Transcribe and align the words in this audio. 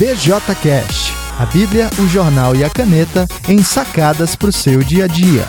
BJCast, 0.00 1.12
a 1.38 1.44
Bíblia, 1.44 1.90
o 1.98 2.08
jornal 2.08 2.56
e 2.56 2.64
a 2.64 2.70
caneta 2.70 3.28
em 3.46 3.62
sacadas 3.62 4.34
para 4.34 4.48
o 4.48 4.52
seu 4.52 4.82
dia 4.82 5.04
a 5.04 5.06
dia. 5.06 5.44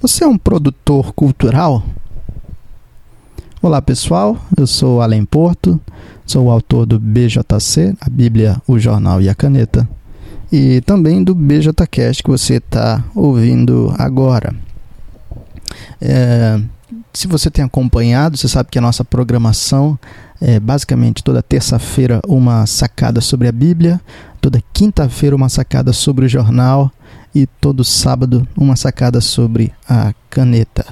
Você 0.00 0.24
é 0.24 0.26
um 0.26 0.38
produtor 0.38 1.12
cultural? 1.12 1.84
Olá 3.60 3.82
pessoal, 3.82 4.38
eu 4.56 4.66
sou 4.66 5.02
Além 5.02 5.22
Porto, 5.22 5.78
sou 6.24 6.46
o 6.46 6.50
autor 6.50 6.86
do 6.86 6.98
BJC, 6.98 7.94
a 8.00 8.08
Bíblia, 8.08 8.56
o 8.66 8.78
jornal 8.78 9.20
e 9.20 9.28
a 9.28 9.34
caneta, 9.34 9.86
e 10.50 10.80
também 10.80 11.22
do 11.22 11.34
BJCast 11.34 12.22
que 12.22 12.30
você 12.30 12.54
está 12.54 13.04
ouvindo 13.14 13.94
agora. 13.98 14.56
É, 16.00 16.58
se 17.12 17.26
você 17.26 17.50
tem 17.50 17.64
acompanhado, 17.64 18.38
você 18.38 18.48
sabe 18.48 18.70
que 18.70 18.78
a 18.78 18.82
nossa 18.82 19.04
programação 19.04 19.98
é 20.40 20.58
basicamente 20.58 21.22
toda 21.22 21.42
terça-feira 21.42 22.20
uma 22.26 22.64
sacada 22.66 23.20
sobre 23.20 23.46
a 23.46 23.52
Bíblia, 23.52 24.00
toda 24.40 24.62
quinta-feira 24.72 25.36
uma 25.36 25.48
sacada 25.48 25.92
sobre 25.92 26.24
o 26.24 26.28
jornal 26.28 26.90
e 27.34 27.46
todo 27.46 27.84
sábado 27.84 28.46
uma 28.56 28.74
sacada 28.74 29.20
sobre 29.20 29.72
a 29.88 30.14
caneta. 30.30 30.86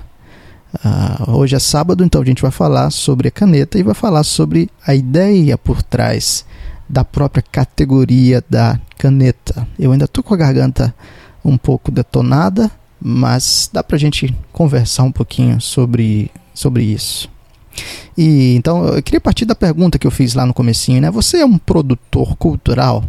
Uh, 0.84 1.32
hoje 1.32 1.56
é 1.56 1.58
sábado, 1.58 2.05
então 2.05 2.20
a 2.20 2.24
gente 2.24 2.42
vai 2.42 2.50
falar 2.50 2.91
sobre 2.91 3.28
a 3.28 3.30
caneta 3.30 3.78
e 3.78 3.82
vai 3.82 3.95
falar 3.95 4.22
sobre 4.22 4.69
a 4.86 4.95
ideia 4.95 5.56
por 5.56 5.83
trás 5.83 6.44
da 6.86 7.02
própria 7.02 7.42
categoria 7.42 8.44
da 8.50 8.78
caneta. 8.98 9.66
Eu 9.78 9.92
ainda 9.92 10.05
estou 10.05 10.22
com 10.22 10.34
a 10.34 10.36
garganta 10.36 10.94
um 11.42 11.56
pouco 11.56 11.91
detonada, 11.91 12.70
mas 13.00 13.70
dá 13.72 13.83
para 13.83 13.96
a 13.96 13.98
gente 13.98 14.34
conversar 14.52 15.05
um 15.05 15.12
pouquinho 15.12 15.58
sobre, 15.58 16.30
sobre 16.52 16.84
isso. 16.84 17.30
E 18.16 18.55
então 18.55 18.87
eu 18.87 19.02
queria 19.02 19.20
partir 19.20 19.45
da 19.45 19.55
pergunta 19.55 19.98
que 19.98 20.06
eu 20.06 20.10
fiz 20.10 20.34
lá 20.34 20.45
no 20.45 20.55
comecinho, 20.55 21.00
né? 21.00 21.10
Você 21.10 21.38
é 21.38 21.46
um 21.46 21.59
produtor 21.59 22.36
cultural? 22.36 23.05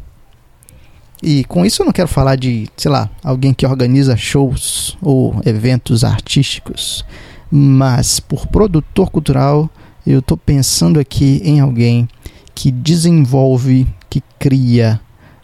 E 1.22 1.44
com 1.46 1.66
isso 1.66 1.82
eu 1.82 1.86
não 1.86 1.92
quero 1.92 2.08
falar 2.08 2.36
de, 2.38 2.70
sei 2.78 2.90
lá, 2.90 3.10
alguém 3.24 3.54
que 3.54 3.66
organiza 3.66 4.16
shows 4.16 4.98
ou 5.02 5.42
eventos 5.46 6.04
artísticos, 6.04 7.06
mas 7.52 8.20
por 8.20 8.48
produtor 8.48 9.10
cultural 9.12 9.70
eu 10.08 10.20
estou 10.20 10.38
pensando 10.38 11.00
aqui 11.00 11.42
em 11.44 11.60
alguém 11.60 12.08
que 12.56 12.72
desenvolve, 12.72 13.88
que 14.10 14.24
cria 14.40 15.00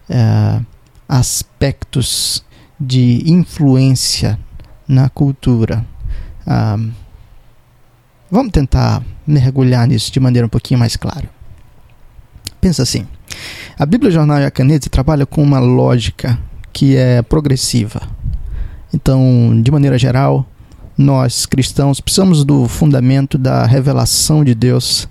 uh, 0.10 0.66
aspectos 1.08 2.44
de 2.80 3.24
influência 3.26 4.40
na 4.88 5.10
cultura. 5.10 5.86
Ah, 6.46 6.78
vamos 8.30 8.52
tentar 8.52 9.04
mergulhar 9.26 9.88
nisso 9.88 10.12
de 10.12 10.20
maneira 10.20 10.46
um 10.46 10.50
pouquinho 10.50 10.80
mais 10.80 10.96
clara. 10.96 11.30
Pensa 12.60 12.84
assim: 12.84 13.08
a 13.78 13.86
Bíblia, 13.86 14.12
Jornal 14.12 14.40
e 14.40 14.46
a 14.46 14.52
Caneta 14.52 14.90
trabalha 14.90 15.26
com 15.26 15.42
uma 15.42 15.60
lógica 15.60 16.40
que 16.72 16.96
é 16.96 17.22
progressiva. 17.22 18.02
Então, 18.94 19.62
de 19.62 19.72
maneira 19.72 19.98
geral, 19.98 20.46
nós 20.98 21.46
cristãos 21.46 22.00
precisamos 22.00 22.44
do 22.44 22.68
fundamento 22.68 23.38
da 23.38 23.66
revelação 23.66 24.44
de 24.44 24.56
Deus 24.56 25.08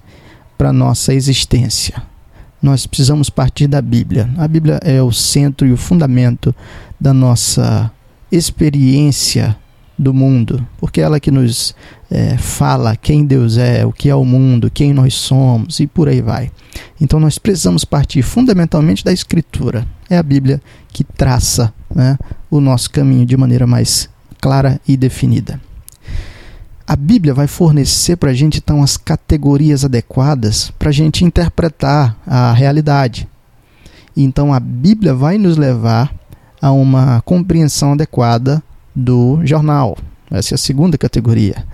para 0.57 0.73
nossa 0.73 1.13
existência 1.13 2.03
nós 2.65 2.87
precisamos 2.87 3.29
partir 3.29 3.67
da 3.67 3.83
Bíblia. 3.83 4.31
A 4.39 4.49
Bíblia 4.49 4.81
é 4.83 5.03
o 5.03 5.13
centro 5.13 5.67
e 5.67 5.73
o 5.73 5.77
fundamento 5.77 6.55
da 6.99 7.13
nossa 7.13 7.93
experiência 8.33 9.55
do 9.99 10.13
mundo, 10.13 10.67
porque 10.79 11.01
ela 11.01 11.21
que 11.21 11.31
nos 11.31 11.75
é, 12.11 12.37
fala 12.37 12.97
quem 12.97 13.25
Deus 13.25 13.57
é, 13.57 13.87
o 13.87 13.93
que 13.93 14.09
é 14.09 14.15
o 14.15 14.25
mundo, 14.25 14.71
quem 14.71 14.93
nós 14.93 15.15
somos 15.15 15.81
e 15.81 15.87
por 15.87 16.09
aí 16.09 16.21
vai. 16.21 16.51
Então 17.01 17.21
nós 17.21 17.39
precisamos 17.39 17.85
partir 17.85 18.23
fundamentalmente 18.23 19.05
da 19.05 19.13
Escritura. 19.13 19.87
É 20.11 20.19
a 20.19 20.23
Bíblia 20.23 20.61
que 20.89 21.05
traça 21.05 21.73
né, 21.95 22.19
o 22.51 22.61
nosso 22.61 22.91
caminho 22.91 23.25
de 23.25 23.37
maneira 23.37 23.67
mais 23.67 24.09
clara 24.41 24.81
e 24.87 24.97
definida 24.97 25.61
a 26.87 26.97
Bíblia 26.97 27.33
vai 27.33 27.47
fornecer 27.47 28.17
para 28.17 28.31
a 28.31 28.35
gente 28.35 28.59
então 28.59 28.83
as 28.83 28.97
categorias 28.97 29.85
adequadas 29.85 30.71
para 30.79 30.91
a 30.91 30.93
gente 30.93 31.25
interpretar 31.25 32.17
a 32.27 32.53
realidade. 32.53 33.27
Então 34.17 34.53
a 34.53 34.61
Bíblia 34.61 35.15
vai 35.15 35.39
nos 35.39 35.57
levar 35.57 36.15
a 36.61 36.71
uma 36.71 37.23
compreensão 37.23 37.93
adequada 37.93 38.63
do 38.95 39.41
jornal. 39.45 39.97
Essa 40.31 40.55
é 40.55 40.57
a 40.57 40.59
segunda 40.59 40.97
categoria. 40.97 41.65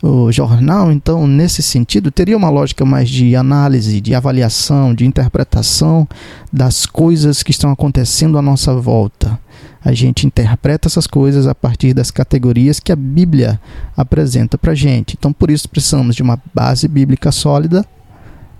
O 0.00 0.30
jornal, 0.30 0.92
então, 0.92 1.26
nesse 1.26 1.60
sentido, 1.60 2.10
teria 2.10 2.36
uma 2.36 2.50
lógica 2.50 2.84
mais 2.84 3.08
de 3.08 3.34
análise, 3.34 4.00
de 4.00 4.14
avaliação, 4.14 4.94
de 4.94 5.04
interpretação 5.04 6.06
das 6.52 6.86
coisas 6.86 7.42
que 7.42 7.50
estão 7.50 7.72
acontecendo 7.72 8.38
à 8.38 8.42
nossa 8.42 8.74
volta 8.74 9.38
a 9.84 9.92
gente 9.92 10.26
interpreta 10.26 10.88
essas 10.88 11.06
coisas 11.06 11.46
a 11.46 11.54
partir 11.54 11.94
das 11.94 12.10
categorias 12.10 12.80
que 12.80 12.92
a 12.92 12.96
Bíblia 12.96 13.60
apresenta 13.96 14.58
para 14.58 14.72
a 14.72 14.74
gente. 14.74 15.16
Então, 15.18 15.32
por 15.32 15.50
isso, 15.50 15.68
precisamos 15.68 16.16
de 16.16 16.22
uma 16.22 16.40
base 16.52 16.88
bíblica 16.88 17.30
sólida 17.30 17.84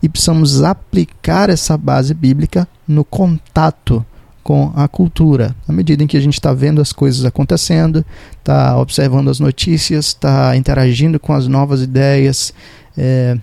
e 0.03 0.09
precisamos 0.09 0.63
aplicar 0.63 1.51
essa 1.51 1.77
base 1.77 2.15
bíblica 2.15 2.69
no 2.87 3.05
contato 3.05 4.05
com 4.49 4.73
a 4.75 4.89
cultura. 4.89 5.55
À 5.69 5.73
medida 5.75 6.03
em 6.03 6.07
que 6.07 6.17
a 6.17 6.21
gente 6.23 6.33
está 6.33 6.55
vendo 6.55 6.81
as 6.81 6.91
coisas 6.91 7.23
acontecendo, 7.27 8.03
está 8.39 8.79
observando 8.79 9.29
as 9.29 9.39
notícias, 9.39 10.07
está 10.07 10.57
interagindo 10.57 11.21
com 11.21 11.35
as 11.35 11.47
novas 11.47 11.83
ideias, 11.83 12.55
é, 12.97 13.37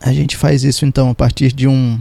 a 0.00 0.12
gente 0.12 0.36
faz 0.36 0.64
isso 0.64 0.84
então 0.84 1.10
a 1.10 1.14
partir 1.14 1.52
de 1.52 1.68
um, 1.68 2.00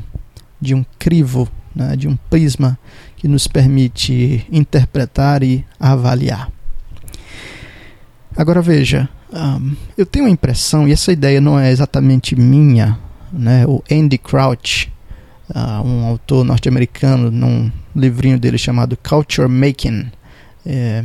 de 0.59 0.73
um 0.73 0.83
crivo, 0.97 1.47
né, 1.75 1.95
de 1.95 2.07
um 2.07 2.15
prisma 2.31 2.79
que 3.15 3.27
nos 3.27 3.45
permite 3.45 4.43
interpretar 4.51 5.43
e 5.43 5.63
avaliar. 5.79 6.51
Agora 8.35 8.59
veja, 8.59 9.07
um, 9.31 9.75
eu 9.95 10.05
tenho 10.07 10.25
a 10.25 10.31
impressão, 10.31 10.87
e 10.87 10.91
essa 10.91 11.11
ideia 11.11 11.39
não 11.39 11.59
é 11.59 11.69
exatamente 11.69 12.35
minha, 12.35 12.97
né? 13.31 13.67
o 13.67 13.83
Andy 13.91 14.17
Crouch, 14.17 14.91
uh, 15.49 15.85
um 15.85 16.05
autor 16.05 16.43
norte-americano, 16.43 17.31
num 17.31 17.71
livrinho 17.95 18.39
dele 18.39 18.57
chamado 18.57 18.97
Culture 18.97 19.47
Making, 19.47 20.11
é, 20.65 21.03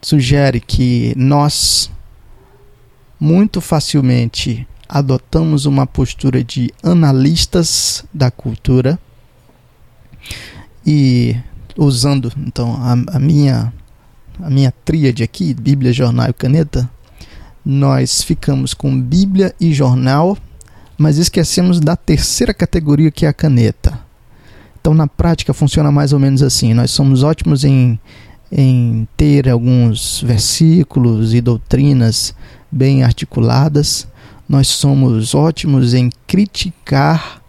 sugere 0.00 0.60
que 0.60 1.14
nós 1.16 1.90
muito 3.18 3.60
facilmente 3.60 4.66
adotamos 4.88 5.64
uma 5.64 5.86
postura 5.86 6.42
de 6.42 6.70
analistas 6.82 8.04
da 8.12 8.30
cultura 8.30 8.98
e 10.84 11.36
usando 11.76 12.32
então 12.36 12.74
a, 12.74 13.16
a 13.16 13.18
minha 13.18 13.72
a 14.40 14.50
minha 14.50 14.72
tríade 14.84 15.22
aqui, 15.22 15.54
Bíblia, 15.54 15.92
jornal 15.92 16.30
e 16.30 16.32
caneta, 16.32 16.90
nós 17.64 18.22
ficamos 18.22 18.74
com 18.74 19.00
Bíblia 19.00 19.54
e 19.60 19.72
jornal, 19.72 20.36
mas 20.96 21.18
esquecemos 21.18 21.80
da 21.80 21.96
terceira 21.96 22.54
categoria 22.54 23.10
que 23.10 23.26
é 23.26 23.28
a 23.28 23.32
caneta. 23.32 23.98
Então 24.80 24.94
na 24.94 25.06
prática 25.06 25.54
funciona 25.54 25.92
mais 25.92 26.12
ou 26.12 26.18
menos 26.18 26.42
assim. 26.42 26.74
Nós 26.74 26.90
somos 26.90 27.22
ótimos 27.22 27.64
em, 27.64 27.98
em 28.50 29.06
ter 29.16 29.48
alguns 29.48 30.20
versículos 30.22 31.34
e 31.34 31.40
doutrinas 31.40 32.34
bem 32.70 33.04
articuladas. 33.04 34.08
Nós 34.48 34.68
somos 34.68 35.34
ótimos 35.34 35.94
em 35.94 36.10
criticar 36.26 37.40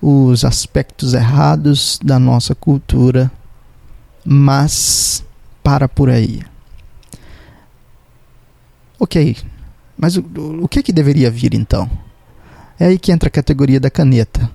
os 0.00 0.44
aspectos 0.44 1.14
errados 1.14 1.98
da 2.04 2.18
nossa 2.18 2.54
cultura, 2.54 3.32
mas 4.22 5.24
para 5.62 5.88
por 5.88 6.10
aí. 6.10 6.42
Ok, 9.00 9.36
mas 9.96 10.16
o, 10.18 10.24
o 10.60 10.68
que, 10.68 10.82
que 10.82 10.92
deveria 10.92 11.30
vir 11.30 11.54
então? 11.54 11.90
É 12.78 12.86
aí 12.86 12.98
que 12.98 13.12
entra 13.12 13.28
a 13.28 13.32
categoria 13.32 13.78
da 13.78 13.90
caneta. 13.90 14.50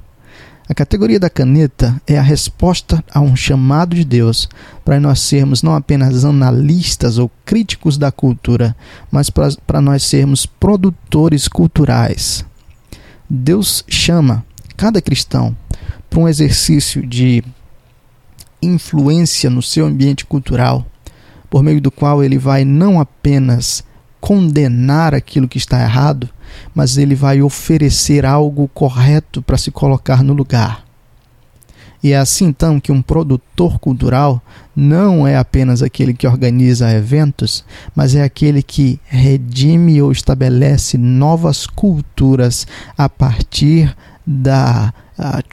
A 0.67 0.73
categoria 0.75 1.19
da 1.19 1.31
caneta 1.31 1.99
é 2.05 2.17
a 2.17 2.21
resposta 2.21 3.03
a 3.11 3.19
um 3.19 3.35
chamado 3.35 3.95
de 3.95 4.05
Deus 4.05 4.47
para 4.85 4.99
nós 4.99 5.19
sermos 5.19 5.63
não 5.63 5.73
apenas 5.73 6.23
analistas 6.23 7.17
ou 7.17 7.31
críticos 7.43 7.97
da 7.97 8.11
cultura, 8.11 8.75
mas 9.09 9.31
para 9.31 9.81
nós 9.81 10.03
sermos 10.03 10.45
produtores 10.45 11.47
culturais. 11.47 12.45
Deus 13.27 13.83
chama 13.87 14.45
cada 14.77 15.01
cristão 15.01 15.57
para 16.07 16.19
um 16.19 16.27
exercício 16.27 17.05
de 17.05 17.43
influência 18.61 19.49
no 19.49 19.61
seu 19.61 19.87
ambiente 19.87 20.23
cultural, 20.23 20.85
por 21.49 21.63
meio 21.63 21.81
do 21.81 21.89
qual 21.89 22.23
ele 22.23 22.37
vai 22.37 22.63
não 22.63 22.99
apenas 22.99 23.83
condenar 24.21 25.15
aquilo 25.15 25.47
que 25.47 25.57
está 25.57 25.81
errado, 25.81 26.29
mas 26.73 26.97
ele 26.97 27.15
vai 27.15 27.41
oferecer 27.41 28.25
algo 28.25 28.69
correto 28.73 29.41
para 29.41 29.57
se 29.57 29.71
colocar 29.71 30.23
no 30.23 30.33
lugar. 30.33 30.83
E 32.01 32.13
é 32.13 32.17
assim 32.17 32.45
então 32.45 32.79
que 32.79 32.91
um 32.91 33.01
produtor 33.01 33.77
cultural 33.77 34.41
não 34.73 35.27
é 35.27 35.35
apenas 35.35 35.81
aquele 35.83 36.13
que 36.13 36.25
organiza 36.25 36.89
eventos, 36.91 37.65
mas 37.93 38.15
é 38.15 38.23
aquele 38.23 38.63
que 38.63 38.99
redime 39.05 40.01
ou 40.01 40.11
estabelece 40.11 40.97
novas 40.97 41.67
culturas 41.67 42.65
a 42.97 43.09
partir 43.09 43.93
da 44.25 44.93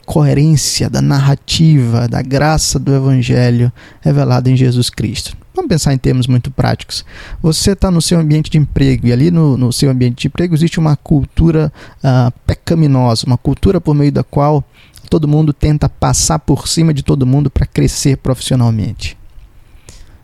coerência 0.05 0.89
da 0.89 1.01
narrativa, 1.01 2.07
da 2.07 2.21
graça 2.21 2.79
do 2.79 2.95
Evangelho 2.95 3.71
revelada 3.99 4.49
em 4.49 4.55
Jesus 4.55 4.89
Cristo. 4.89 5.35
Vamos 5.57 5.69
pensar 5.69 5.91
em 5.91 5.97
termos 5.97 6.27
muito 6.27 6.51
práticos. 6.51 7.03
Você 7.41 7.71
está 7.71 7.89
no 7.89 7.99
seu 7.99 8.19
ambiente 8.19 8.47
de 8.47 8.59
emprego 8.59 9.07
e 9.07 9.11
ali 9.11 9.31
no, 9.31 9.57
no 9.57 9.73
seu 9.73 9.89
ambiente 9.89 10.21
de 10.21 10.27
emprego 10.27 10.53
existe 10.53 10.79
uma 10.79 10.95
cultura 10.95 11.73
uh, 11.97 12.31
pecaminosa, 12.45 13.25
uma 13.25 13.39
cultura 13.39 13.81
por 13.81 13.95
meio 13.95 14.11
da 14.11 14.23
qual 14.23 14.63
todo 15.09 15.27
mundo 15.27 15.51
tenta 15.51 15.89
passar 15.89 16.37
por 16.37 16.67
cima 16.67 16.93
de 16.93 17.01
todo 17.01 17.25
mundo 17.25 17.49
para 17.49 17.65
crescer 17.65 18.17
profissionalmente. 18.17 19.17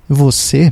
Você 0.07 0.71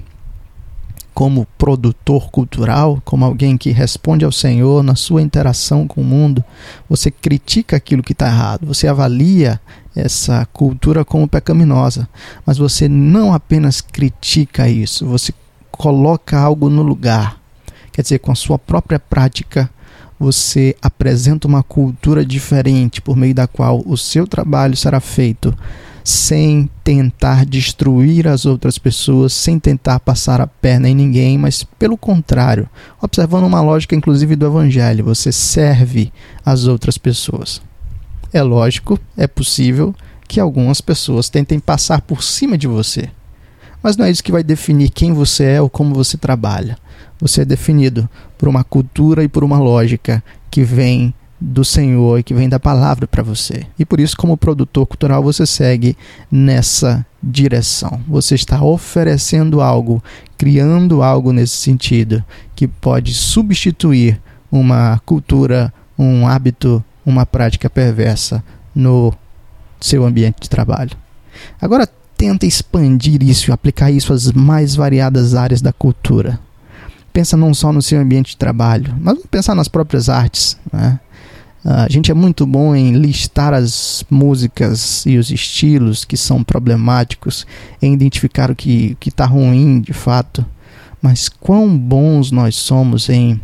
como 1.11 1.47
produtor 1.57 2.29
cultural, 2.29 3.01
como 3.03 3.25
alguém 3.25 3.57
que 3.57 3.71
responde 3.71 4.23
ao 4.23 4.31
Senhor 4.31 4.83
na 4.83 4.95
sua 4.95 5.21
interação 5.21 5.87
com 5.87 6.01
o 6.01 6.05
mundo, 6.05 6.43
você 6.87 7.09
critica 7.09 7.75
aquilo 7.75 8.03
que 8.03 8.13
está 8.13 8.27
errado, 8.27 8.65
você 8.65 8.87
avalia 8.87 9.59
essa 9.95 10.47
cultura 10.53 11.03
como 11.03 11.27
pecaminosa, 11.27 12.07
mas 12.45 12.57
você 12.57 12.87
não 12.87 13.33
apenas 13.33 13.81
critica 13.81 14.69
isso, 14.69 15.05
você 15.05 15.33
coloca 15.71 16.37
algo 16.39 16.69
no 16.69 16.81
lugar. 16.81 17.37
Quer 17.91 18.03
dizer, 18.03 18.19
com 18.19 18.31
a 18.31 18.35
sua 18.35 18.57
própria 18.57 18.99
prática, 18.99 19.69
você 20.19 20.75
apresenta 20.81 21.47
uma 21.47 21.63
cultura 21.63 22.25
diferente 22.25 23.01
por 23.01 23.17
meio 23.17 23.33
da 23.33 23.47
qual 23.47 23.81
o 23.85 23.97
seu 23.97 24.27
trabalho 24.27 24.77
será 24.77 24.99
feito 24.99 25.53
sem 26.03 26.69
tentar 26.83 27.45
destruir 27.45 28.27
as 28.27 28.45
outras 28.45 28.77
pessoas, 28.77 29.33
sem 29.33 29.59
tentar 29.59 29.99
passar 29.99 30.41
a 30.41 30.47
perna 30.47 30.89
em 30.89 30.95
ninguém, 30.95 31.37
mas 31.37 31.63
pelo 31.63 31.97
contrário, 31.97 32.67
observando 33.01 33.45
uma 33.45 33.61
lógica 33.61 33.95
inclusive 33.95 34.35
do 34.35 34.45
evangelho, 34.45 35.05
você 35.05 35.31
serve 35.31 36.11
as 36.45 36.65
outras 36.65 36.97
pessoas. 36.97 37.61
É 38.33 38.41
lógico, 38.41 38.99
é 39.17 39.27
possível 39.27 39.93
que 40.27 40.39
algumas 40.39 40.79
pessoas 40.79 41.29
tentem 41.29 41.59
passar 41.59 42.01
por 42.01 42.23
cima 42.23 42.57
de 42.57 42.67
você. 42.67 43.09
Mas 43.83 43.97
não 43.97 44.05
é 44.05 44.11
isso 44.11 44.23
que 44.23 44.31
vai 44.31 44.43
definir 44.43 44.89
quem 44.89 45.11
você 45.11 45.43
é 45.43 45.61
ou 45.61 45.69
como 45.69 45.93
você 45.93 46.17
trabalha. 46.17 46.77
Você 47.19 47.41
é 47.41 47.45
definido 47.45 48.09
por 48.37 48.47
uma 48.47 48.63
cultura 48.63 49.23
e 49.23 49.27
por 49.27 49.43
uma 49.43 49.59
lógica 49.59 50.23
que 50.49 50.63
vem 50.63 51.13
do 51.41 51.65
Senhor 51.65 52.19
e 52.19 52.23
que 52.23 52.33
vem 52.35 52.47
da 52.47 52.59
palavra 52.59 53.07
para 53.07 53.23
você. 53.23 53.65
E 53.77 53.83
por 53.83 53.99
isso, 53.99 54.15
como 54.15 54.37
produtor 54.37 54.85
cultural, 54.85 55.23
você 55.23 55.45
segue 55.45 55.97
nessa 56.31 57.05
direção. 57.21 57.99
Você 58.07 58.35
está 58.35 58.63
oferecendo 58.63 59.59
algo, 59.59 60.03
criando 60.37 61.01
algo 61.01 61.33
nesse 61.33 61.57
sentido, 61.57 62.23
que 62.55 62.67
pode 62.67 63.13
substituir 63.13 64.21
uma 64.51 65.01
cultura, 65.03 65.73
um 65.97 66.27
hábito, 66.27 66.83
uma 67.05 67.25
prática 67.25 67.69
perversa 67.69 68.43
no 68.73 69.13
seu 69.79 70.05
ambiente 70.05 70.41
de 70.41 70.49
trabalho. 70.49 70.95
Agora, 71.59 71.87
tenta 72.17 72.45
expandir 72.45 73.23
isso 73.23 73.49
e 73.49 73.51
aplicar 73.51 73.89
isso 73.89 74.13
às 74.13 74.31
mais 74.31 74.75
variadas 74.75 75.33
áreas 75.33 75.61
da 75.61 75.73
cultura. 75.73 76.39
Pensa 77.11 77.35
não 77.35 77.53
só 77.53 77.73
no 77.73 77.81
seu 77.81 77.99
ambiente 77.99 78.31
de 78.31 78.37
trabalho, 78.37 78.95
mas 79.01 79.17
pensar 79.29 79.55
nas 79.55 79.67
próprias 79.67 80.07
artes. 80.07 80.57
Né? 80.71 80.99
A 81.63 81.87
gente 81.89 82.09
é 82.09 82.13
muito 82.13 82.45
bom 82.45 82.75
em 82.75 82.93
listar 82.93 83.53
as 83.53 84.03
músicas 84.09 85.05
e 85.05 85.17
os 85.17 85.29
estilos 85.29 86.05
que 86.05 86.15
são 86.15 86.43
problemáticos, 86.43 87.45
em 87.81 87.93
identificar 87.93 88.49
o 88.49 88.55
que 88.55 88.97
está 89.05 89.25
ruim 89.25 89.81
de 89.81 89.93
fato, 89.93 90.45
mas 91.01 91.27
quão 91.27 91.77
bons 91.77 92.31
nós 92.31 92.55
somos 92.55 93.09
em 93.09 93.41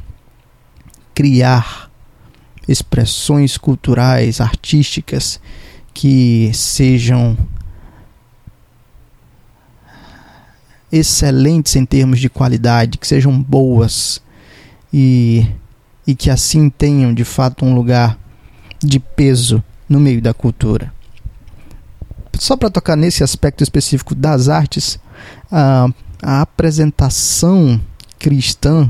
criar 1.14 1.87
expressões 2.68 3.58
culturais, 3.58 4.42
artísticas 4.42 5.40
que 5.94 6.52
sejam 6.54 7.38
excelentes 10.92 11.76
em 11.76 11.86
termos 11.86 12.20
de 12.20 12.30
qualidade, 12.30 12.98
que 12.98 13.08
sejam 13.08 13.42
boas 13.42 14.22
e 14.94 15.46
e 16.08 16.16
que 16.16 16.30
assim 16.30 16.70
tenham 16.70 17.14
de 17.14 17.26
fato 17.26 17.66
um 17.66 17.76
lugar 17.76 18.18
de 18.80 18.98
peso 18.98 19.62
no 19.90 20.00
meio 20.00 20.22
da 20.22 20.34
cultura. 20.34 20.94
Só 22.40 22.56
para 22.56 22.70
tocar 22.70 22.96
nesse 22.96 23.24
aspecto 23.24 23.62
específico 23.62 24.16
das 24.16 24.48
artes, 24.48 24.98
a, 25.52 25.90
a 26.22 26.42
apresentação 26.42 27.82
cristã 28.18 28.90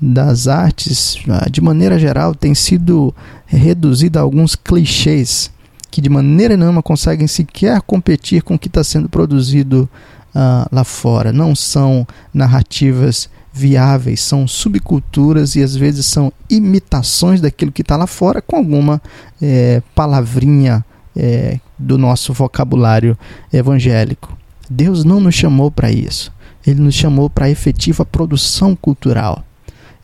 das 0.00 0.48
artes, 0.48 1.18
de 1.50 1.60
maneira 1.60 1.98
geral, 1.98 2.34
tem 2.34 2.54
sido 2.54 3.14
reduzida 3.46 4.18
a 4.18 4.22
alguns 4.22 4.54
clichês 4.56 5.50
que 5.90 6.00
de 6.00 6.08
maneira 6.08 6.56
nenhuma 6.56 6.82
conseguem 6.82 7.26
sequer 7.26 7.82
competir 7.82 8.42
com 8.42 8.54
o 8.54 8.58
que 8.58 8.68
está 8.68 8.84
sendo 8.84 9.08
produzido 9.08 9.88
uh, 10.34 10.68
lá 10.70 10.84
fora. 10.84 11.32
Não 11.32 11.54
são 11.54 12.06
narrativas 12.32 13.28
viáveis, 13.52 14.20
são 14.20 14.46
subculturas 14.46 15.56
e 15.56 15.62
às 15.62 15.74
vezes 15.74 16.06
são 16.06 16.32
imitações 16.48 17.40
daquilo 17.40 17.72
que 17.72 17.82
está 17.82 17.96
lá 17.96 18.06
fora 18.06 18.40
com 18.40 18.56
alguma 18.56 19.02
é, 19.42 19.82
palavrinha 19.92 20.84
é, 21.16 21.58
do 21.76 21.98
nosso 21.98 22.32
vocabulário 22.32 23.18
evangélico. 23.52 24.36
Deus 24.68 25.04
não 25.04 25.18
nos 25.18 25.34
chamou 25.34 25.68
para 25.68 25.90
isso. 25.90 26.32
Ele 26.64 26.80
nos 26.80 26.94
chamou 26.94 27.28
para 27.28 27.46
a 27.46 27.50
efetiva 27.50 28.04
produção 28.04 28.76
cultural. 28.76 29.44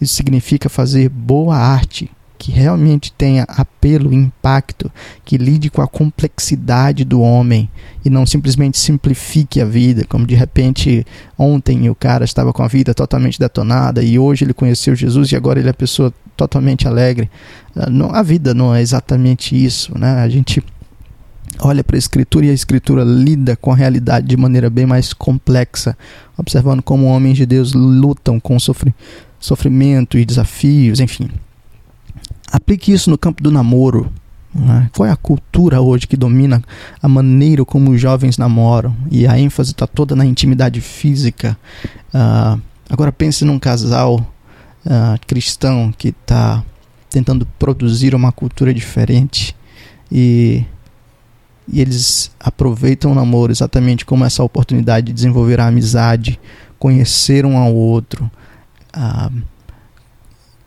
Isso 0.00 0.14
significa 0.14 0.68
fazer 0.68 1.08
boa 1.08 1.56
arte, 1.56 2.10
que 2.38 2.52
realmente 2.52 3.12
tenha 3.12 3.44
apelo, 3.48 4.12
impacto, 4.12 4.90
que 5.24 5.38
lide 5.38 5.70
com 5.70 5.80
a 5.80 5.88
complexidade 5.88 7.04
do 7.04 7.20
homem 7.20 7.68
e 8.04 8.10
não 8.10 8.26
simplesmente 8.26 8.78
simplifique 8.78 9.60
a 9.60 9.64
vida, 9.64 10.04
como 10.08 10.26
de 10.26 10.34
repente 10.34 11.04
ontem 11.38 11.88
o 11.88 11.94
cara 11.94 12.24
estava 12.24 12.52
com 12.52 12.62
a 12.62 12.68
vida 12.68 12.94
totalmente 12.94 13.38
detonada 13.38 14.02
e 14.02 14.18
hoje 14.18 14.44
ele 14.44 14.52
conheceu 14.52 14.94
Jesus 14.94 15.32
e 15.32 15.36
agora 15.36 15.58
ele 15.58 15.68
é 15.68 15.72
pessoa 15.72 16.12
totalmente 16.36 16.86
alegre. 16.86 17.30
Ah, 17.74 18.18
a 18.18 18.22
vida 18.22 18.52
não 18.52 18.74
é 18.74 18.82
exatamente 18.82 19.56
isso, 19.56 19.98
né? 19.98 20.20
A 20.20 20.28
gente 20.28 20.62
olha 21.60 21.82
para 21.82 21.96
a 21.96 21.98
escritura 21.98 22.46
e 22.46 22.50
a 22.50 22.54
escritura 22.54 23.02
lida 23.02 23.56
com 23.56 23.72
a 23.72 23.76
realidade 23.76 24.26
de 24.26 24.36
maneira 24.36 24.68
bem 24.68 24.84
mais 24.84 25.14
complexa, 25.14 25.96
observando 26.36 26.82
como 26.82 27.06
homens 27.06 27.38
de 27.38 27.46
Deus 27.46 27.72
lutam 27.72 28.38
com 28.38 28.58
sofri 28.58 28.94
sofrimento 29.46 30.18
e 30.18 30.24
desafios, 30.24 31.00
enfim. 31.00 31.30
Aplique 32.50 32.92
isso 32.92 33.10
no 33.10 33.18
campo 33.18 33.42
do 33.42 33.50
namoro. 33.50 34.12
Né? 34.54 34.90
Qual 34.94 35.06
é 35.06 35.12
a 35.12 35.16
cultura 35.16 35.80
hoje 35.80 36.06
que 36.06 36.16
domina 36.16 36.62
a 37.02 37.08
maneira 37.08 37.64
como 37.64 37.90
os 37.90 38.00
jovens 38.00 38.38
namoram? 38.38 38.96
E 39.10 39.26
a 39.26 39.38
ênfase 39.38 39.72
está 39.72 39.86
toda 39.86 40.16
na 40.16 40.24
intimidade 40.24 40.80
física. 40.80 41.56
Uh, 42.14 42.60
agora 42.88 43.12
pense 43.12 43.44
num 43.44 43.58
casal 43.58 44.16
uh, 44.84 45.26
cristão 45.26 45.92
que 45.96 46.08
está 46.08 46.64
tentando 47.10 47.46
produzir 47.58 48.14
uma 48.14 48.32
cultura 48.32 48.74
diferente 48.74 49.54
e, 50.10 50.64
e 51.68 51.80
eles 51.80 52.30
aproveitam 52.40 53.12
o 53.12 53.14
namoro 53.14 53.52
exatamente 53.52 54.04
como 54.04 54.24
essa 54.24 54.42
oportunidade 54.42 55.06
de 55.06 55.12
desenvolver 55.12 55.60
a 55.60 55.66
amizade, 55.66 56.38
conhecer 56.78 57.46
um 57.46 57.56
ao 57.56 57.74
outro. 57.74 58.30
Uh, 58.96 59.42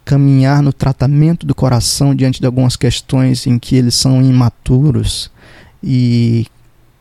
caminhar 0.06 0.64
no 0.64 0.74
tratamento 0.74 1.46
do 1.46 1.54
coração 1.54 2.16
diante 2.16 2.40
de 2.40 2.46
algumas 2.48 2.76
questões 2.76 3.46
em 3.46 3.60
que 3.60 3.76
eles 3.76 3.94
são 3.94 4.24
imaturos 4.24 5.32
e 5.84 6.48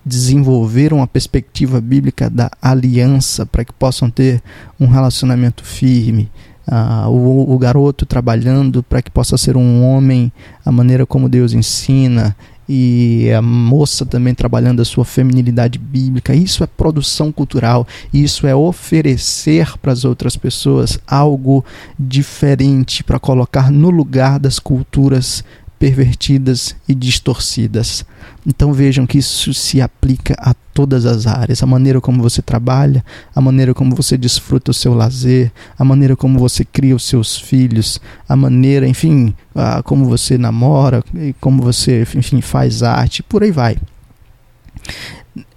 desenvolver 0.04 0.92
uma 0.92 1.06
perspectiva 1.06 1.80
bíblica 1.80 2.28
da 2.28 2.50
aliança 2.60 3.46
para 3.46 3.64
que 3.64 3.72
possam 3.72 4.10
ter 4.10 4.42
um 4.78 4.86
relacionamento 4.86 5.64
firme. 5.64 6.30
Uh, 6.66 7.08
o, 7.08 7.54
o 7.54 7.58
garoto 7.58 8.04
trabalhando 8.04 8.82
para 8.82 9.00
que 9.00 9.10
possa 9.10 9.38
ser 9.38 9.56
um 9.56 9.82
homem 9.82 10.30
a 10.62 10.70
maneira 10.70 11.06
como 11.06 11.28
Deus 11.28 11.54
ensina 11.54 12.36
e 12.68 13.30
a 13.32 13.40
moça 13.40 14.04
também 14.04 14.34
trabalhando 14.34 14.82
a 14.82 14.84
sua 14.84 15.04
feminilidade 15.04 15.78
bíblica. 15.78 16.34
Isso 16.34 16.62
é 16.62 16.66
produção 16.66 17.32
cultural, 17.32 17.86
isso 18.12 18.46
é 18.46 18.54
oferecer 18.54 19.78
para 19.78 19.92
as 19.92 20.04
outras 20.04 20.36
pessoas 20.36 20.98
algo 21.06 21.64
diferente 21.98 23.02
para 23.02 23.18
colocar 23.18 23.70
no 23.70 23.90
lugar 23.90 24.38
das 24.38 24.58
culturas 24.58 25.42
pervertidas 25.78 26.74
e 26.88 26.94
distorcidas. 26.94 28.04
Então 28.46 28.72
vejam 28.72 29.06
que 29.06 29.18
isso 29.18 29.54
se 29.54 29.80
aplica 29.80 30.34
a 30.38 30.54
todas 30.74 31.06
as 31.06 31.26
áreas, 31.26 31.62
a 31.62 31.66
maneira 31.66 32.00
como 32.00 32.22
você 32.22 32.40
trabalha, 32.40 33.04
a 33.34 33.40
maneira 33.40 33.74
como 33.74 33.94
você 33.94 34.16
desfruta 34.16 34.70
o 34.70 34.74
seu 34.74 34.94
lazer, 34.94 35.52
a 35.78 35.84
maneira 35.84 36.16
como 36.16 36.38
você 36.38 36.64
cria 36.64 36.96
os 36.96 37.04
seus 37.04 37.36
filhos, 37.36 38.00
a 38.28 38.34
maneira, 38.34 38.86
enfim, 38.86 39.34
a, 39.54 39.82
como 39.82 40.06
você 40.06 40.38
namora, 40.38 41.04
como 41.40 41.62
você, 41.62 42.02
enfim, 42.14 42.40
faz 42.40 42.82
arte, 42.82 43.22
por 43.22 43.42
aí 43.42 43.50
vai. 43.50 43.76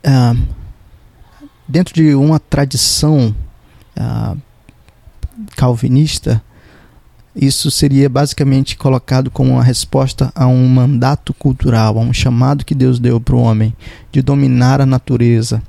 Ah, 0.04 0.36
dentro 1.68 1.94
de 1.94 2.14
uma 2.16 2.40
tradição 2.40 3.34
ah, 3.96 4.36
calvinista, 5.56 6.44
isso 7.36 7.72
seria 7.72 8.10
basicamente 8.10 8.76
colocado 8.76 9.32
como 9.32 9.52
uma 9.52 9.64
resposta 9.64 10.32
a 10.36 10.48
um 10.48 10.68
mandato 10.68 11.34
cultural, 11.34 11.98
a 11.98 12.02
um 12.02 12.14
chamado 12.14 12.66
que 12.66 12.76
Deus 12.76 13.00
deu 13.00 13.22
para 13.22 13.36
o 13.36 13.42
homem 13.42 13.74
de 14.12 14.22
dominar 14.22 14.82
a 14.82 14.86
natureza, 14.86 15.64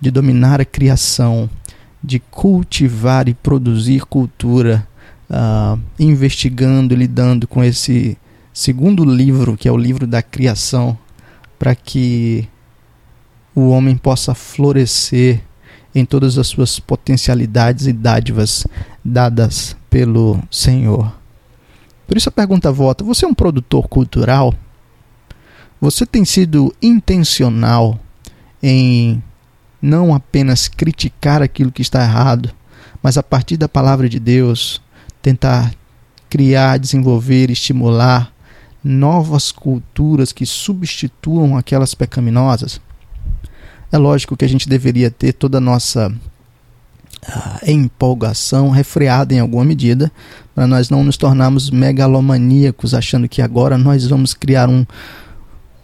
de 0.00 0.10
dominar 0.10 0.60
a 0.60 0.64
criação, 0.64 1.48
de 2.02 2.18
cultivar 2.18 3.28
e 3.28 3.34
produzir 3.34 4.04
cultura, 4.04 4.86
uh, 5.30 5.80
investigando, 5.98 6.94
lidando 6.94 7.46
com 7.46 7.62
esse 7.62 8.18
segundo 8.52 9.04
livro, 9.04 9.56
que 9.56 9.68
é 9.68 9.72
o 9.72 9.76
livro 9.76 10.06
da 10.06 10.20
criação, 10.20 10.98
para 11.58 11.74
que 11.76 12.48
o 13.54 13.68
homem 13.68 13.96
possa 13.96 14.34
florescer 14.34 15.40
em 15.94 16.04
todas 16.04 16.38
as 16.38 16.48
suas 16.48 16.80
potencialidades 16.80 17.86
e 17.86 17.92
dádivas 17.92 18.66
dadas 19.04 19.76
pelo 19.94 20.42
Senhor. 20.50 21.14
Por 22.04 22.16
isso 22.16 22.28
a 22.28 22.32
pergunta 22.32 22.72
volta: 22.72 23.04
você 23.04 23.24
é 23.24 23.28
um 23.28 23.32
produtor 23.32 23.86
cultural? 23.86 24.52
Você 25.80 26.04
tem 26.04 26.24
sido 26.24 26.74
intencional 26.82 28.00
em 28.60 29.22
não 29.80 30.12
apenas 30.12 30.66
criticar 30.66 31.42
aquilo 31.42 31.70
que 31.70 31.80
está 31.80 32.02
errado, 32.02 32.50
mas 33.00 33.16
a 33.16 33.22
partir 33.22 33.56
da 33.56 33.68
palavra 33.68 34.08
de 34.08 34.18
Deus 34.18 34.82
tentar 35.22 35.72
criar, 36.28 36.76
desenvolver, 36.76 37.48
estimular 37.48 38.32
novas 38.82 39.52
culturas 39.52 40.32
que 40.32 40.44
substituam 40.44 41.56
aquelas 41.56 41.94
pecaminosas? 41.94 42.80
É 43.92 43.96
lógico 43.96 44.36
que 44.36 44.44
a 44.44 44.48
gente 44.48 44.68
deveria 44.68 45.08
ter 45.08 45.34
toda 45.34 45.58
a 45.58 45.60
nossa 45.60 46.12
empolgação 47.66 48.70
refreada 48.70 49.34
em 49.34 49.40
alguma 49.40 49.64
medida, 49.64 50.10
para 50.54 50.66
nós 50.66 50.90
não 50.90 51.02
nos 51.02 51.16
tornarmos 51.16 51.70
megalomaníacos, 51.70 52.94
achando 52.94 53.28
que 53.28 53.42
agora 53.42 53.76
nós 53.76 54.06
vamos 54.06 54.34
criar 54.34 54.68
um, 54.68 54.84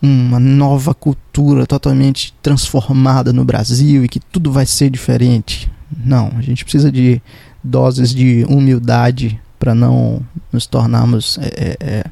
uma 0.00 0.38
nova 0.38 0.94
cultura 0.94 1.66
totalmente 1.66 2.34
transformada 2.42 3.32
no 3.32 3.44
Brasil 3.44 4.04
e 4.04 4.08
que 4.08 4.20
tudo 4.20 4.52
vai 4.52 4.66
ser 4.66 4.90
diferente. 4.90 5.70
Não, 6.04 6.32
a 6.36 6.42
gente 6.42 6.64
precisa 6.64 6.90
de 6.90 7.20
doses 7.62 8.14
de 8.14 8.44
humildade 8.48 9.40
para 9.58 9.74
não 9.74 10.22
nos 10.52 10.66
tornarmos 10.66 11.38
é, 11.38 11.46
é, 11.46 11.76
é, 11.80 12.04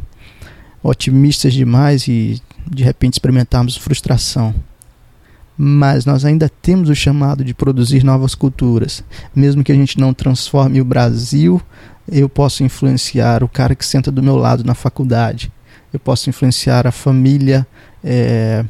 otimistas 0.82 1.54
demais 1.54 2.06
e 2.06 2.42
de 2.70 2.82
repente 2.84 3.14
experimentarmos 3.14 3.76
frustração 3.76 4.54
mas 5.60 6.06
nós 6.06 6.24
ainda 6.24 6.48
temos 6.48 6.88
o 6.88 6.94
chamado 6.94 7.42
de 7.42 7.52
produzir 7.52 8.04
novas 8.04 8.32
culturas. 8.32 9.02
Mesmo 9.34 9.64
que 9.64 9.72
a 9.72 9.74
gente 9.74 9.98
não 9.98 10.14
transforme 10.14 10.80
o 10.80 10.84
Brasil, 10.84 11.60
eu 12.08 12.28
posso 12.28 12.62
influenciar 12.62 13.42
o 13.42 13.48
cara 13.48 13.74
que 13.74 13.84
senta 13.84 14.08
do 14.12 14.22
meu 14.22 14.36
lado 14.36 14.62
na 14.62 14.74
faculdade. 14.74 15.50
Eu 15.92 15.98
posso 15.98 16.30
influenciar 16.30 16.86
a 16.86 16.92
família, 16.92 17.66
é, 18.04 18.64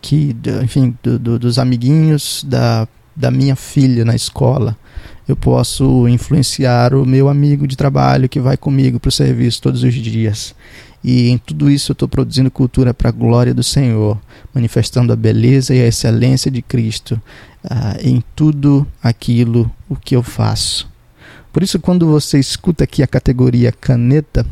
que, 0.00 0.34
enfim, 0.62 0.96
do, 1.02 1.18
do, 1.18 1.38
dos 1.38 1.58
amiguinhos 1.58 2.44
da, 2.48 2.88
da 3.14 3.30
minha 3.30 3.54
filha 3.54 4.02
na 4.02 4.14
escola. 4.14 4.76
Eu 5.28 5.36
posso 5.36 6.08
influenciar 6.08 6.94
o 6.94 7.04
meu 7.04 7.28
amigo 7.28 7.66
de 7.66 7.76
trabalho 7.76 8.28
que 8.28 8.40
vai 8.40 8.56
comigo 8.56 8.98
para 8.98 9.10
o 9.10 9.12
serviço 9.12 9.60
todos 9.60 9.82
os 9.82 9.94
dias. 9.94 10.54
E 11.02 11.30
em 11.30 11.38
tudo 11.38 11.70
isso 11.70 11.92
eu 11.92 11.94
estou 11.94 12.08
produzindo 12.08 12.50
cultura 12.50 12.92
para 12.92 13.08
a 13.08 13.12
glória 13.12 13.54
do 13.54 13.62
Senhor, 13.62 14.18
manifestando 14.54 15.12
a 15.12 15.16
beleza 15.16 15.74
e 15.74 15.80
a 15.80 15.86
excelência 15.86 16.50
de 16.50 16.60
Cristo 16.60 17.20
uh, 17.64 17.98
em 18.06 18.22
tudo 18.36 18.86
aquilo 19.02 19.70
o 19.88 19.96
que 19.96 20.14
eu 20.14 20.22
faço. 20.22 20.88
Por 21.52 21.62
isso, 21.62 21.80
quando 21.80 22.06
você 22.06 22.38
escuta 22.38 22.84
aqui 22.84 23.02
a 23.02 23.08
categoria 23.08 23.72
caneta, 23.72 24.46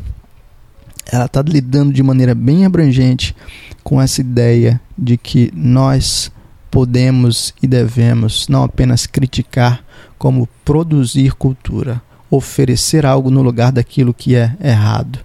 ela 1.11 1.25
está 1.25 1.41
lidando 1.41 1.93
de 1.93 2.03
maneira 2.03 2.35
bem 2.35 2.65
abrangente 2.65 3.35
com 3.83 4.01
essa 4.01 4.21
ideia 4.21 4.81
de 4.97 5.17
que 5.17 5.51
nós 5.55 6.31
podemos 6.69 7.53
e 7.61 7.67
devemos 7.67 8.47
não 8.47 8.63
apenas 8.63 9.07
criticar, 9.07 9.83
como 10.17 10.47
produzir 10.65 11.33
cultura, 11.33 12.01
oferecer 12.29 13.05
algo 13.05 13.31
no 13.31 13.41
lugar 13.41 13.71
daquilo 13.71 14.13
que 14.13 14.35
é 14.35 14.55
errado. 14.61 15.19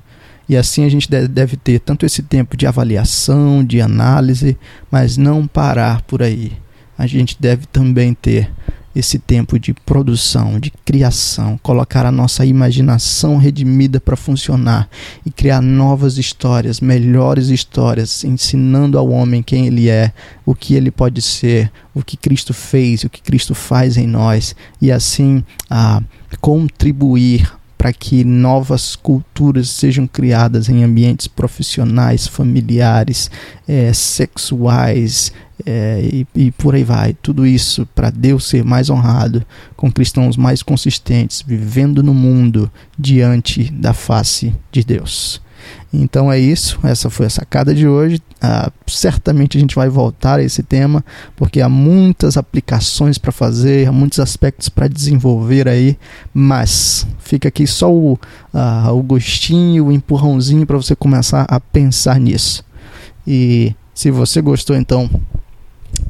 E 0.49 0.57
assim 0.57 0.85
a 0.85 0.89
gente 0.89 1.09
deve 1.11 1.57
ter 1.57 1.81
tanto 1.81 2.05
esse 2.05 2.23
tempo 2.23 2.57
de 2.57 2.67
avaliação, 2.67 3.65
de 3.65 3.81
análise, 3.81 4.57
mas 4.91 5.17
não 5.17 5.47
parar 5.47 6.03
por 6.03 6.23
aí. 6.23 6.53
A 6.97 7.07
gente 7.07 7.37
deve 7.41 7.67
também 7.67 8.15
ter 8.15 8.51
esse 8.95 9.19
tempo 9.19 9.59
de 9.59 9.75
produção, 9.75 10.61
de 10.61 10.71
criação, 10.71 11.59
colocar 11.61 12.07
a 12.07 12.13
nossa 12.13 12.47
imaginação 12.47 13.37
redimida 13.37 14.01
para 14.01 14.17
funcionar 14.17 14.89
e 15.27 15.31
criar 15.31 15.61
novas 15.61 16.17
histórias, 16.17 16.81
melhores 16.81 17.49
histórias, 17.49 18.23
ensinando 18.23 18.97
ao 18.97 19.09
homem 19.11 19.43
quem 19.43 19.67
ele 19.67 19.89
é, 19.89 20.13
o 20.47 20.55
que 20.55 20.75
ele 20.75 20.93
pode 20.93 21.21
ser, 21.21 21.73
o 21.93 22.05
que 22.05 22.17
Cristo 22.17 22.55
fez, 22.55 23.03
o 23.03 23.11
que 23.11 23.21
Cristo 23.21 23.55
faz 23.55 23.97
em 23.97 24.07
nós 24.07 24.55
e 24.81 24.93
assim 24.93 25.43
a 25.69 26.01
contribuir 26.41 27.53
para 27.85 27.93
que 27.93 28.25
novas 28.25 28.97
culturas 28.97 29.69
sejam 29.69 30.07
criadas 30.07 30.71
em 30.71 30.83
ambientes 30.83 31.29
profissionais, 31.29 32.27
familiares, 32.27 33.31
é, 33.69 33.93
sexuais 33.93 35.31
é, 35.67 36.01
e, 36.03 36.27
e 36.35 36.51
por 36.51 36.75
aí 36.75 36.83
vai. 36.83 37.13
Tudo 37.13 37.47
isso 37.47 37.87
para 37.95 38.09
Deus 38.09 38.49
ser 38.49 38.65
mais 38.65 38.89
honrado, 38.89 39.45
com 39.77 39.93
cristãos 39.93 40.35
mais 40.35 40.63
consistentes, 40.63 41.45
vivendo 41.47 42.03
no 42.03 42.15
mundo 42.15 42.73
diante 42.99 43.71
da 43.71 43.93
face 43.93 44.55
de 44.73 44.83
Deus. 44.83 45.43
Então 45.93 46.31
é 46.31 46.39
isso, 46.39 46.79
essa 46.83 47.09
foi 47.09 47.27
a 47.27 47.31
sacada 47.31 47.75
de 47.75 47.87
hoje. 47.87 48.21
Ah, 48.41 48.71
certamente 48.87 49.57
a 49.57 49.61
gente 49.61 49.75
vai 49.75 49.89
voltar 49.89 50.39
a 50.39 50.43
esse 50.43 50.63
tema, 50.63 51.05
porque 51.37 51.61
há 51.61 51.69
muitas 51.69 52.37
aplicações 52.37 53.17
para 53.17 53.33
fazer, 53.33 53.89
há 53.89 53.93
muitos 53.93 54.19
aspectos 54.19 54.69
para 54.69 54.89
desenvolver 54.89 55.69
aí, 55.69 55.97
mas 56.33 57.07
fica 57.19 57.49
aqui 57.49 57.67
só 57.67 57.93
o, 57.93 58.19
ah, 58.53 58.93
o 58.93 59.03
gostinho, 59.03 59.87
o 59.87 59.93
empurrãozinho 59.93 60.67
para 60.67 60.77
você 60.77 60.95
começar 60.95 61.47
a 61.49 61.61
pensar 61.61 62.19
nisso. 62.19 62.65
E 63.27 63.75
se 63.95 64.11
você 64.11 64.43
gostou 64.43 64.77
então 64.77 65.09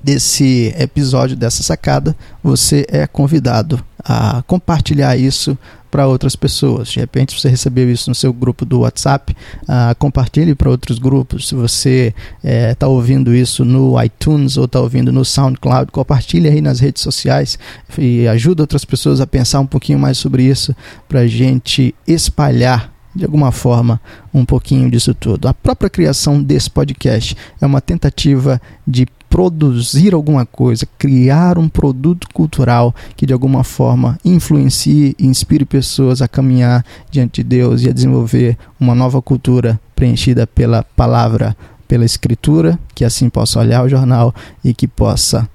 desse 0.02 0.74
episódio, 0.78 1.36
dessa 1.36 1.62
sacada, 1.62 2.16
você 2.42 2.86
é 2.88 3.06
convidado 3.06 3.82
a 3.98 4.42
compartilhar 4.46 5.16
isso 5.16 5.56
para 5.94 6.08
outras 6.08 6.34
pessoas. 6.34 6.88
De 6.88 6.98
repente, 6.98 7.40
você 7.40 7.48
recebeu 7.48 7.88
isso 7.88 8.10
no 8.10 8.16
seu 8.16 8.32
grupo 8.32 8.64
do 8.64 8.80
WhatsApp, 8.80 9.32
uh, 9.62 9.94
compartilhe 9.96 10.52
para 10.52 10.68
outros 10.68 10.98
grupos. 10.98 11.46
Se 11.46 11.54
você 11.54 12.12
está 12.42 12.86
eh, 12.86 12.88
ouvindo 12.88 13.32
isso 13.32 13.64
no 13.64 14.02
iTunes 14.02 14.56
ou 14.56 14.64
está 14.64 14.80
ouvindo 14.80 15.12
no 15.12 15.24
SoundCloud, 15.24 15.92
compartilhe 15.92 16.48
aí 16.48 16.60
nas 16.60 16.80
redes 16.80 17.00
sociais 17.00 17.56
e 17.96 18.26
ajuda 18.26 18.64
outras 18.64 18.84
pessoas 18.84 19.20
a 19.20 19.26
pensar 19.26 19.60
um 19.60 19.66
pouquinho 19.66 20.00
mais 20.00 20.18
sobre 20.18 20.42
isso 20.42 20.74
para 21.08 21.20
a 21.20 21.26
gente 21.28 21.94
espalhar 22.08 22.92
de 23.14 23.24
alguma 23.24 23.52
forma, 23.52 24.00
um 24.32 24.44
pouquinho 24.44 24.90
disso 24.90 25.14
tudo. 25.14 25.46
A 25.46 25.54
própria 25.54 25.88
criação 25.88 26.42
desse 26.42 26.68
podcast 26.68 27.36
é 27.60 27.64
uma 27.64 27.80
tentativa 27.80 28.60
de 28.84 29.06
produzir 29.34 30.14
alguma 30.14 30.46
coisa, 30.46 30.86
criar 30.96 31.58
um 31.58 31.68
produto 31.68 32.28
cultural 32.32 32.94
que 33.16 33.26
de 33.26 33.32
alguma 33.32 33.64
forma 33.64 34.16
influencie 34.24 35.16
e 35.18 35.26
inspire 35.26 35.64
pessoas 35.64 36.22
a 36.22 36.28
caminhar 36.28 36.84
diante 37.10 37.42
de 37.42 37.48
Deus 37.48 37.82
e 37.82 37.88
a 37.88 37.92
desenvolver 37.92 38.56
uma 38.78 38.94
nova 38.94 39.20
cultura 39.20 39.80
preenchida 39.96 40.46
pela 40.46 40.84
palavra, 40.84 41.56
pela 41.88 42.04
escritura, 42.04 42.78
que 42.94 43.04
assim 43.04 43.28
possa 43.28 43.58
olhar 43.58 43.84
o 43.84 43.88
jornal 43.88 44.32
e 44.62 44.72
que 44.72 44.86
possa 44.86 45.48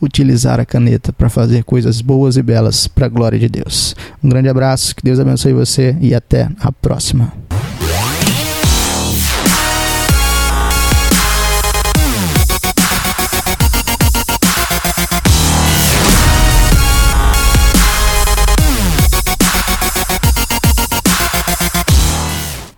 utilizar 0.00 0.58
a 0.58 0.64
caneta 0.64 1.12
para 1.12 1.28
fazer 1.28 1.62
coisas 1.62 2.00
boas 2.00 2.38
e 2.38 2.42
belas 2.42 2.88
para 2.88 3.04
a 3.04 3.10
glória 3.10 3.38
de 3.38 3.50
Deus. 3.50 3.94
Um 4.24 4.30
grande 4.30 4.48
abraço, 4.48 4.96
que 4.96 5.04
Deus 5.04 5.20
abençoe 5.20 5.52
você 5.52 5.94
e 6.00 6.14
até 6.14 6.48
a 6.58 6.72
próxima. 6.72 7.49